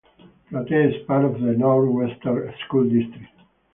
[0.49, 3.29] Platea is part of the Northwestern School District.